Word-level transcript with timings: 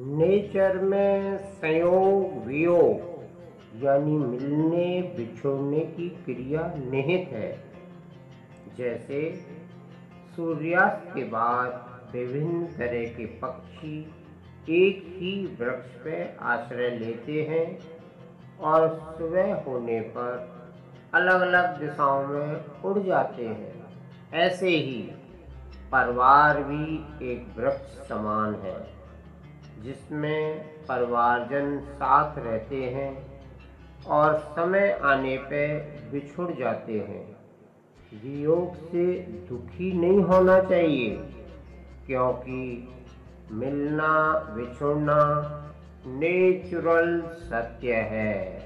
Nature 0.00 0.78
में 0.78 1.38
संयोग, 1.38 2.46
वियोग, 2.46 2.98
यानी 3.84 4.12
मिलने, 4.12 5.02
बिछोड़ने 5.16 5.80
की 5.80 6.08
क्रिया 6.08 6.74
निहित 6.76 7.28
है। 7.28 7.64
जैसे 8.76 9.44
सूर्यास्त 10.36 11.14
के 11.14 11.24
बाद 11.24 11.84
विभिन्न 12.12 12.66
तरह 12.66 13.04
के 13.04 13.26
पक्षी 13.26 14.14
एक 14.68 15.02
ही 15.06 15.56
वृक्ष 15.60 15.86
पर 15.86 16.36
आश्रय 16.40 16.90
लेते 16.90 17.42
हैं 17.42 17.78
और 18.58 19.14
सुबह 19.18 19.54
होने 19.54 20.00
पर 20.00 20.58
अलग 21.14 21.40
अलग 21.40 21.80
दिशाओं 21.80 22.26
में 22.26 22.64
उड़ 22.84 22.98
जाते 22.98 23.46
हैं। 23.46 23.86
ऐसे 24.32 24.68
ही 24.68 25.02
परिवार 25.92 26.62
भी 26.62 26.94
एक 27.32 27.46
वृक्ष 27.56 28.08
समान 28.08 28.54
है। 28.54 28.98
जिसमें 29.78 30.58
परिवारजन 30.88 31.78
साथ 31.80 32.38
रहते 32.38 32.76
हैं 32.76 33.26
और 34.06 34.38
समय 34.38 34.98
आने 35.02 35.36
पर 35.36 36.08
बिछुड़ 36.12 36.50
जाते 36.52 36.92
हैं। 36.92 37.24
वियोग 38.14 38.74
से 38.74 39.16
दुखी 39.48 39.92
नहीं 39.92 40.22
होना 40.22 40.60
चाहिए, 40.60 41.16
क्योंकि 42.06 42.88
मिलना, 43.52 44.32
बिछुड़ना 44.56 45.18
नेचुरल 46.06 47.20
सत्य 47.20 47.94
है। 47.94 48.58